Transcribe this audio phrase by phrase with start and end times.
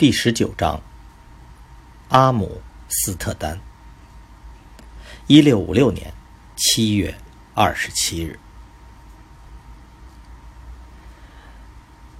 [0.00, 0.80] 第十九章，
[2.08, 3.60] 阿姆斯特丹，
[5.26, 6.10] 一六五六年
[6.56, 7.14] 七月
[7.52, 8.38] 二十七日，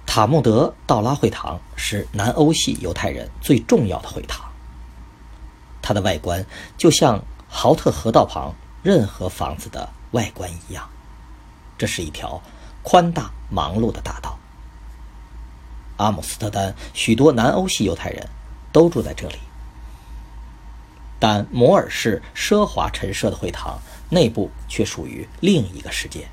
[0.05, 4.47] 塔木德道拉会堂是南欧系犹太人最重要的会堂。
[5.81, 6.45] 它的外观
[6.77, 7.19] 就像
[7.49, 8.53] 豪特河道旁
[8.83, 10.87] 任何房子的外观一样，
[11.79, 12.39] 这是一条
[12.83, 14.37] 宽大忙碌的大道。
[16.01, 18.27] 阿姆斯特丹许多南欧系犹太人
[18.71, 19.37] 都住在这里，
[21.19, 26.27] 但摩尔市奢华陈设的会堂内部却属于另一个世界。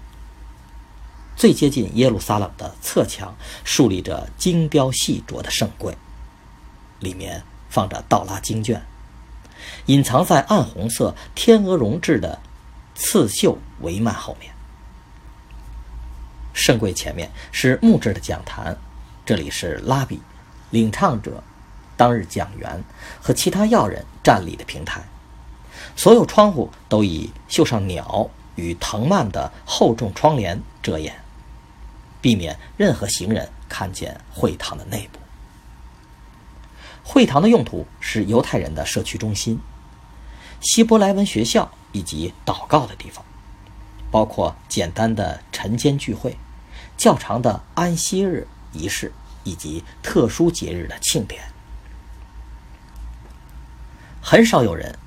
[1.36, 5.96] 最接近耶路撒冷的侧墙竖立着精雕细琢的圣柜，
[7.00, 8.83] 里面放着道拉经卷，
[9.86, 12.41] 隐藏在暗红色天鹅绒制的
[12.94, 14.52] 刺绣帷幔后面。
[16.55, 18.77] 圣柜前面是木质的讲坛。
[19.29, 20.23] 这里是拉比、
[20.71, 21.45] 领唱者、
[21.98, 22.83] 当日讲员
[23.21, 25.03] 和其他要人站立的平台。
[25.95, 31.15] 所有窗户都以绣上鸟与藤蔓的厚重窗帘遮掩，
[32.23, 35.19] 避免任何行人看见会堂的内部。
[37.05, 39.61] 会堂的用途是犹太人的社区中心、
[40.63, 43.23] 希伯来文学校以及祷告的地方，
[44.11, 46.39] 包括简单的晨间聚会、
[46.97, 48.48] 较长的安息日。
[48.70, 49.11] 仪式
[49.48, 51.42] 以及特殊节日的庆典，
[54.20, 54.98] 很少有人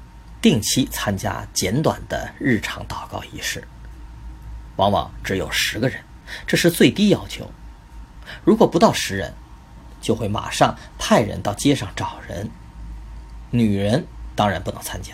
[0.41, 3.63] 定期参加简短的日常祷告仪式，
[4.78, 6.03] 往往只有十个人，
[6.47, 7.51] 这是最低要求。
[8.44, 9.31] 如果不到十人，
[10.01, 12.50] 就会马上派人到街上找人。
[13.51, 15.13] 女人当然不能参加。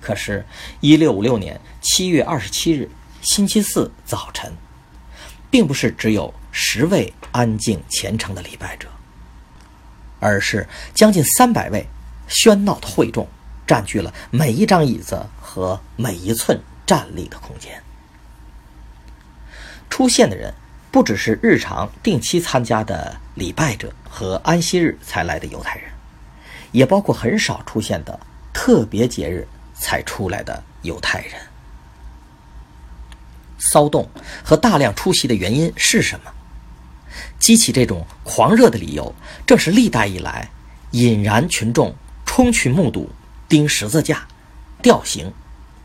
[0.00, 0.46] 可是，
[0.80, 2.88] 一六五六年七月二十七日
[3.20, 4.52] 星期四早晨，
[5.54, 7.14] 并不是只有十位。
[7.30, 8.88] 安静虔诚的礼拜者，
[10.20, 11.84] 而是将近三百位
[12.28, 13.26] 喧闹的会众，
[13.66, 17.82] 占据了每一张椅子和每一寸站立的空间。
[19.90, 20.54] 出现的人
[20.92, 25.90] 不只是日常定期参加的礼拜者和安息日才来的犹太人，
[26.70, 28.18] 也包括很少出现的
[28.52, 31.32] 特别节日才出来的犹太人。
[33.70, 34.08] 骚动
[34.44, 36.30] 和大量出席的原因是什么？
[37.38, 39.14] 激起这种狂热的理由，
[39.46, 40.50] 正是历代以来
[40.90, 41.94] 引燃群众
[42.26, 43.08] 冲去目睹
[43.48, 44.26] 钉十字架、
[44.82, 45.32] 吊刑、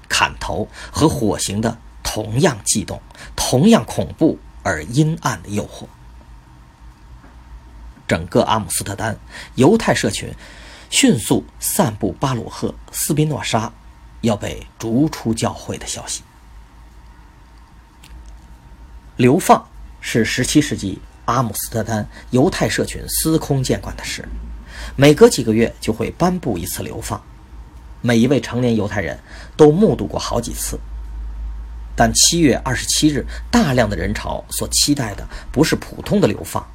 [0.09, 3.01] 砍头和火刑的同样悸动、
[3.35, 5.85] 同样恐怖而阴暗的诱惑。
[8.07, 9.17] 整个阿姆斯特丹
[9.55, 10.33] 犹太社群
[10.89, 13.71] 迅速散布巴鲁赫·斯宾诺莎
[14.21, 16.23] 要被逐出教会的消息。
[19.19, 19.67] 流放
[19.99, 20.97] 是17世纪。
[21.25, 24.27] 阿姆斯特丹犹太社群司空见惯的事，
[24.95, 27.21] 每隔几个月就会颁布一次流放，
[28.01, 29.19] 每一位成年犹太人
[29.55, 30.79] 都目睹过好几次。
[31.95, 36.65] 但七月二十七日，大量的人潮所期待的不是普通的流放。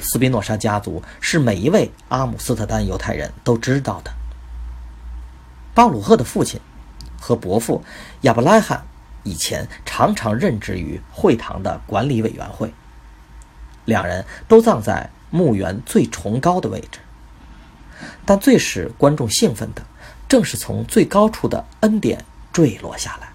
[0.00, 4.10] 斯宾诺莎家族是每一位阿姆斯特丹犹太人都知道的。
[5.74, 6.58] 巴鲁赫的父亲
[7.20, 7.84] 和伯父
[8.22, 8.84] 亚伯拉罕
[9.26, 12.72] 以前常常任职于会堂的管理委员会。
[13.84, 17.00] 两人都葬在墓园最崇高的位置，
[18.24, 19.82] 但最使观众兴奋的，
[20.28, 23.28] 正是从最高处的恩典坠落下来。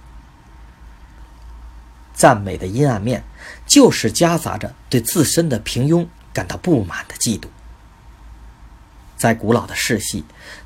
[2.13, 3.23] 赞美的阴暗面，
[3.65, 7.47] 就是夹杂着对自身的平庸感到不满的嫉妒。
[9.17, 10.23] 在古老的世系，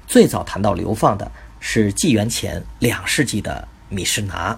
[0.07, 4.57] 最早谈到流放的是纪元前两世纪的米士拿。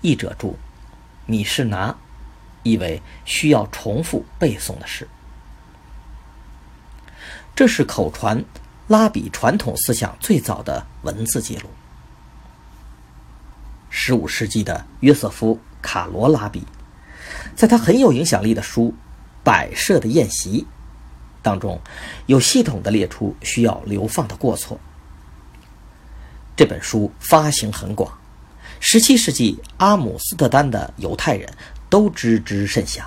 [0.00, 0.56] 译者注：
[1.26, 1.96] 米士拿。
[2.62, 5.08] 意为需要重复背诵的事。
[7.56, 8.44] 这是口传
[8.86, 11.70] 拉比传统思想最早的文字记录。
[13.88, 16.66] 十五世纪的约瑟夫·卡罗拉比，
[17.56, 18.88] 在他很有影响力的书
[19.42, 20.60] 《摆设的宴席》
[21.40, 21.80] 当中，
[22.26, 24.78] 有系统的列出需要流放的过错。
[26.54, 28.19] 这本书发行很广
[28.80, 31.52] ，17世纪阿姆斯特丹的犹太人
[31.88, 33.06] 都知之甚详。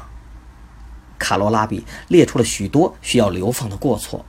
[1.20, 4.26] 卡罗拉比列出了许多需要流放的过错，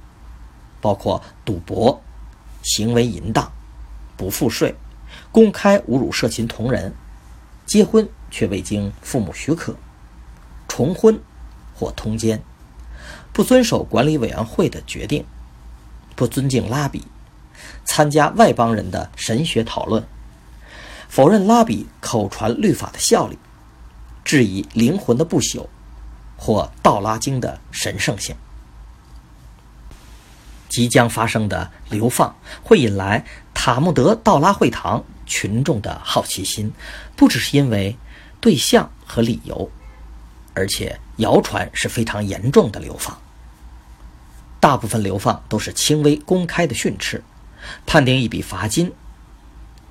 [0.81, 2.01] 包括赌博、
[2.63, 3.51] 行为淫荡、
[4.17, 4.75] 不付税、
[5.33, 6.95] 公开侮辱社情同人、
[7.67, 9.75] 结婚却未经父母许可、
[10.69, 11.21] 重婚
[11.75, 12.41] 或通奸、
[13.33, 15.25] 不遵守管理委员会的决定、
[16.15, 17.05] 不尊敬拉比、
[17.85, 20.07] 参加外邦人的神学讨论、
[21.15, 23.39] 否认拉比口传律法的效力、
[24.25, 25.69] 质疑灵魂的不朽。
[26.37, 28.35] 或《道拉经》的神圣性，
[30.69, 32.35] 即将发生的流放
[32.65, 33.25] 会引来
[33.55, 36.73] 塔木德道拉会堂群众的好奇心，
[37.15, 37.97] 不只是因为
[38.41, 39.71] 对象和理由，
[40.53, 43.17] 而且谣传是非常严重的流放。
[44.59, 47.23] 大部分流放都是轻微公开的训斥，
[47.87, 48.93] 判定一笔罚金，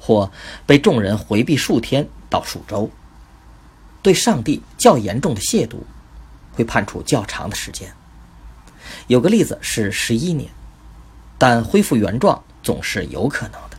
[0.05, 0.29] 或
[0.65, 2.89] 被众人回避数天到数周，
[4.01, 5.77] 对上帝较严重的亵渎。
[6.55, 7.91] 会判处较长的时间。
[9.07, 10.51] 有个例子是十一年，
[11.39, 13.77] 但恢复原状总是有可能的。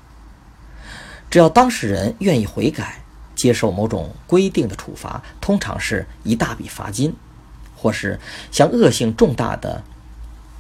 [1.31, 3.01] 只要当事人愿意悔改，
[3.37, 7.15] 接受某种规定的处罚，通常是一大笔罚金，
[7.77, 8.19] 或是
[8.51, 9.81] 像恶性重大的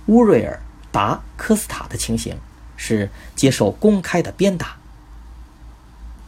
[0.06, 0.62] 乌瑞尔
[0.92, 2.38] 达科斯塔的情形，
[2.76, 4.76] 是接受公开的鞭打。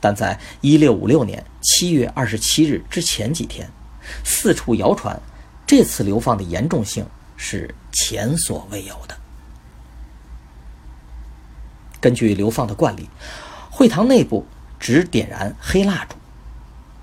[0.00, 3.68] 但在一六五六年七月二十七日之前几天，
[4.24, 5.20] 四处谣传。
[5.66, 7.04] 这次流放的严重性
[7.36, 9.16] 是前所未有的。
[12.00, 13.10] 根据流放的惯例，
[13.68, 14.46] 会堂内部
[14.78, 16.14] 只点燃黑蜡烛，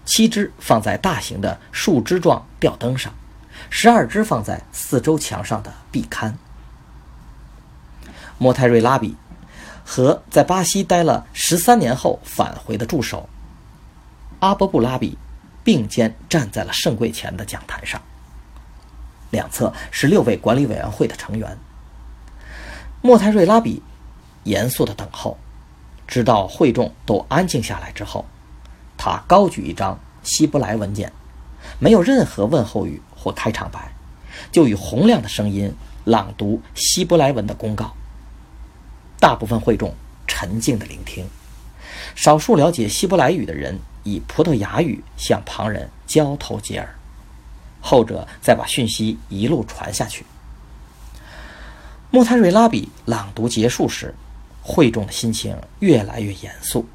[0.06, 3.13] 七支放在大型的树枝状吊灯上，
[3.69, 6.34] 十二支放在四周墙上的壁龛。
[8.38, 9.13] 莫泰瑞拉比
[9.86, 13.30] 和在巴西待了十三年后返回的助手
[14.40, 15.18] 阿波布拉比
[15.64, 18.02] 并肩站在了圣柜前的讲台上。
[19.30, 21.58] 两侧是六位管理委员会的成员。
[23.02, 23.82] 莫泰瑞拉比
[24.44, 25.38] 严肃地等候，
[26.08, 28.26] 直到会众都安静下来之后，
[28.98, 31.12] 他高举一张希伯来文件，
[31.80, 33.92] 没有任何问候语或开场白，
[34.52, 35.74] 就以洪亮的声音
[36.06, 37.94] 朗读希伯来文的公告。
[39.24, 39.96] 大部分会众
[40.28, 41.25] 沉静地聆听，
[42.14, 46.94] 少数了解希伯来语的人以葡萄牙语向旁人交头接耳。
[47.80, 50.25] 后者再把讯息一路传下去。
[52.12, 54.14] 莫泰瑞拉比朗读结束时，
[54.62, 56.86] 会众的心情越来越严肃，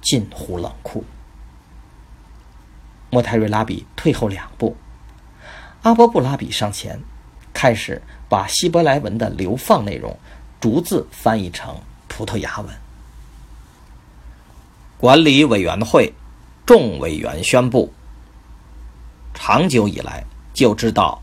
[0.00, 1.04] 近乎冷酷。
[3.08, 4.76] 莫泰瑞拉比退后两步，
[5.82, 6.98] 阿波布拉比上前，
[7.54, 10.18] 开始把希伯来文的流放内容
[10.62, 11.76] 逐字翻译成
[12.06, 12.68] 葡萄牙文。
[14.96, 16.14] 管理委员会
[16.64, 17.92] 众委员宣布。
[19.34, 20.24] 长久以来
[20.54, 21.20] 就知道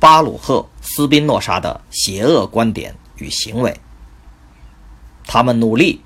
[0.00, 3.78] 巴鲁赫·斯宾诺莎的邪恶观点与行为。
[5.26, 6.00] 他们努力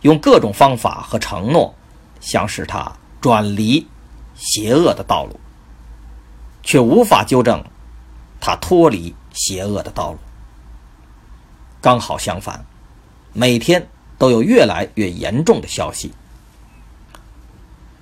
[0.00, 1.72] 用各种方法和承诺，
[2.20, 2.90] 想使他
[3.20, 3.86] 转离
[4.34, 5.38] 邪恶的道路，
[6.64, 7.64] 却无法纠正
[8.40, 10.18] 他脱离邪恶的道路。
[11.84, 12.64] 刚好相反，
[13.34, 13.86] 每天
[14.16, 16.14] 都有越来越严重的消息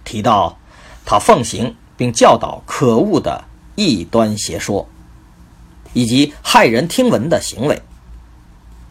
[0.05, 0.57] 提到
[1.05, 1.75] 他奉行。
[1.95, 3.45] 并教导可恶的
[3.77, 4.89] 异端邪说，
[5.93, 7.81] 以及骇人听闻的行为，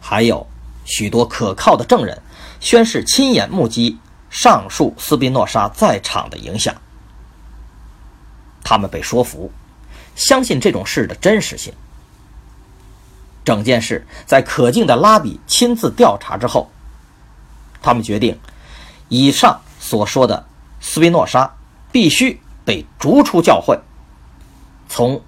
[0.00, 0.46] 还有
[0.86, 2.22] 许多可靠的证人
[2.58, 3.98] 宣誓亲眼目击
[4.30, 6.74] 上述斯宾诺莎在场的影响。
[8.64, 9.50] 他们被说服，
[10.14, 11.74] 相信这种事的真实性。
[13.44, 16.70] 整件事在可敬的拉比亲自调查之后，
[17.80, 18.38] 他们决定，
[19.08, 20.46] 以上所说的
[20.80, 21.56] 斯宾诺莎
[21.90, 22.40] 必须。
[22.64, 23.76] 被逐出教会，
[24.88, 25.20] 从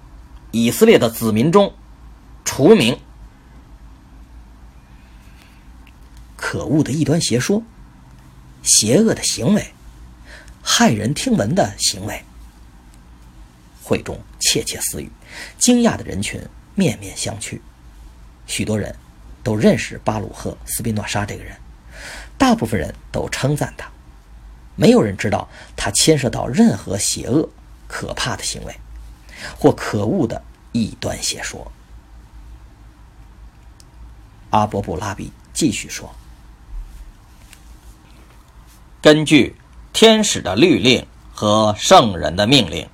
[0.51, 1.73] 以色列的子民中
[2.45, 2.97] 除名。
[6.37, 7.61] 可恶的异端邪说，
[8.63, 9.73] 邪恶的行为，
[10.63, 12.23] 骇人听闻的行为。
[13.83, 15.11] 会中窃窃私语，
[15.57, 16.41] 惊讶的人群
[16.73, 17.59] 面面相觑。
[18.45, 18.95] 许多人
[19.43, 21.55] 都认识巴鲁赫·斯宾诺莎这个人，
[22.37, 23.89] 大部分人都称赞他。
[24.75, 27.47] 没有人知道他牵涉到任何邪恶、
[27.87, 28.75] 可怕的行为，
[29.57, 31.71] 或可恶的异端邪说。
[34.49, 36.13] 阿伯布拉比继续说
[39.01, 39.55] ：“根据
[39.93, 42.87] 天使的律令和圣人的命令，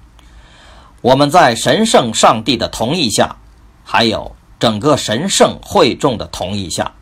[1.02, 3.36] 我们在神圣上帝的同意下，
[3.84, 6.94] 还有整个神圣会众的同意下，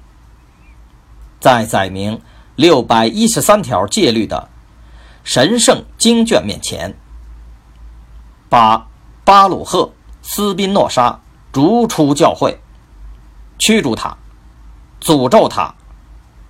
[1.39, 2.19] 在载明。”
[2.59, 4.49] 六百一十三条戒律的
[5.23, 6.93] 神圣经卷面前，
[8.49, 8.85] 把
[9.23, 9.83] 巴鲁赫·
[10.21, 11.21] 斯宾诺莎
[11.53, 12.59] 逐出教会，
[13.57, 14.17] 驱逐他，
[14.99, 15.73] 诅咒他，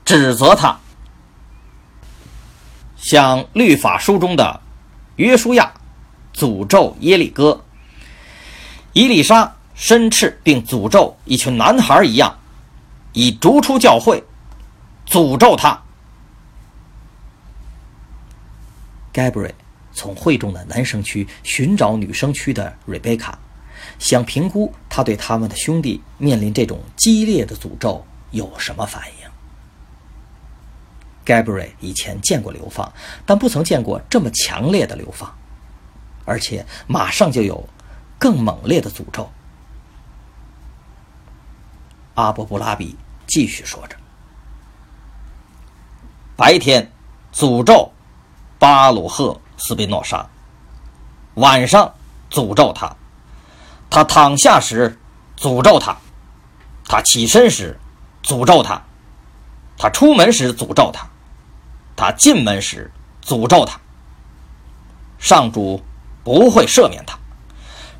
[0.03, 0.79] 指责他，
[2.97, 4.59] 像律法书中的
[5.17, 5.71] 约书亚
[6.33, 7.63] 诅咒耶利哥、
[8.93, 12.37] 伊丽莎申斥并诅咒一群男孩一样，
[13.13, 14.21] 以逐出教会，
[15.07, 15.81] 诅咒他。
[19.13, 19.55] 盖布瑞
[19.93, 23.39] 从会众的男生区寻找女生区的瑞贝卡，
[23.97, 29.29] 想评估他对他们的兄弟面临这种激烈的诅咒有什么反应。
[31.23, 32.91] 盖布瑞以前见过流放，
[33.25, 35.33] 但不曾见过这么强烈的流放，
[36.25, 37.67] 而且马上就有
[38.17, 39.31] 更猛烈的诅咒。
[42.19, 43.95] 阿布布拉比继续说着
[46.35, 46.91] ：“白天
[47.33, 47.91] 诅咒。”
[48.59, 50.27] 巴鲁赫·斯宾诺莎，
[51.35, 51.93] 晚上
[52.29, 52.93] 诅咒他；
[53.89, 54.99] 他躺下时
[55.37, 55.95] 诅咒他；
[56.83, 57.79] 他起身时
[58.21, 58.81] 诅咒他；
[59.77, 61.05] 他出门时诅咒他；
[61.95, 62.91] 他进门时
[63.23, 63.79] 诅咒他。
[65.19, 65.81] 上主
[66.25, 67.17] 不会赦免他，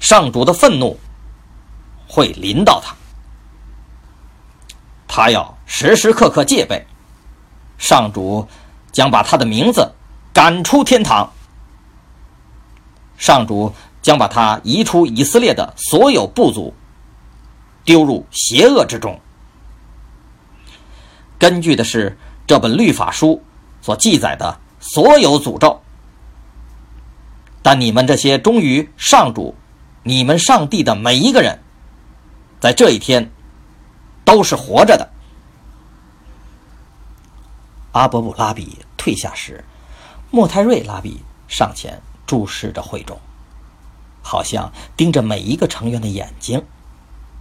[0.02, 1.00] 上主的愤怒
[2.06, 2.94] 会临到他，
[5.10, 6.88] 他要时时刻刻戒备。
[7.78, 8.48] 上主
[8.94, 9.92] 将把他的名字。
[10.32, 11.34] 赶出天堂，
[13.18, 16.74] 上主将把他移出以色列的所有部族，
[17.84, 19.20] 丢入邪恶之中。
[21.38, 23.44] 根据的是这本律法书
[23.82, 25.82] 所记载的所有诅咒，
[27.62, 29.56] 但你们这些忠于上主、
[30.04, 31.60] 你们上帝的每一个人，
[32.62, 33.32] 在这一天
[34.30, 35.10] 都是活着的。
[37.94, 39.66] 阿伯布拉比退下时。
[40.30, 43.20] 莫泰瑞拉比上前注视着会众，
[44.22, 46.64] 好像盯着每一个成员的眼睛，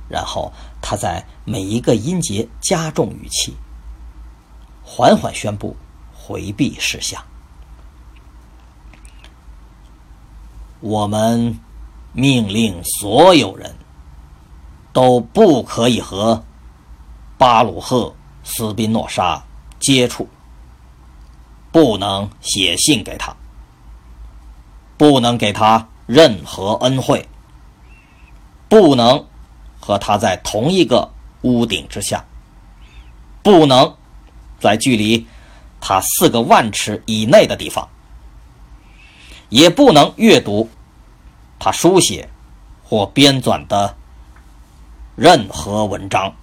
[0.08, 3.54] 然后他在每一个音节加重语气，
[4.82, 5.76] 缓缓宣布
[6.14, 7.22] 回避事项。
[10.80, 11.58] 我们
[12.14, 13.76] 命令所有人
[14.94, 16.42] 都不可以和
[17.38, 18.06] 巴鲁赫·
[18.42, 19.42] 斯宾诺莎
[19.80, 20.28] 接触。
[21.70, 23.36] 不能写信给他，
[24.96, 27.28] 不能给他任何恩惠，
[28.70, 29.26] 不能
[29.78, 31.10] 和他在同一个
[31.42, 32.24] 屋顶之下，
[33.42, 33.94] 不能
[34.58, 35.26] 在距离
[35.78, 37.86] 他四个万尺以内的地方，
[39.50, 40.70] 也不能阅读
[41.58, 42.30] 他书写
[42.82, 43.94] 或编纂的
[45.16, 46.34] 任何文章。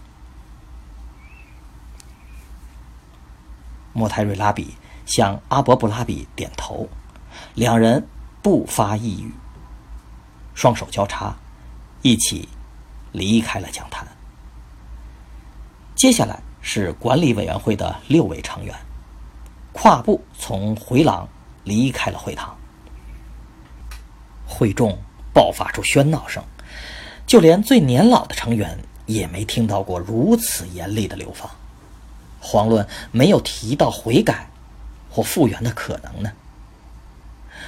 [3.95, 4.75] 莫泰瑞拉比。
[5.05, 6.89] 向阿伯布拉比点头，
[7.53, 8.03] 两人
[8.41, 9.31] 不发一语，
[10.55, 11.31] 双手交叉，
[12.01, 12.49] 一起
[13.11, 14.03] 离开了讲坛。
[15.93, 18.75] 接下来是管理委员会的六位成员，
[19.73, 21.29] 跨步从回廊
[21.63, 22.57] 离开了会堂。
[24.43, 24.97] 会众
[25.31, 26.43] 爆发出喧闹声，
[27.27, 28.75] 就连最年老的成员
[29.05, 31.47] 也没听到过如此严厉的流放，
[32.45, 34.49] 遑论没有提到悔改。
[35.09, 36.33] 或复原的可能呢？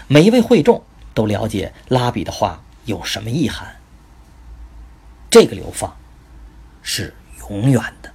[0.09, 3.77] 每一位会众都了解拉比的话有什么意涵。
[5.29, 5.95] 这个流放
[6.83, 8.11] 是永远的。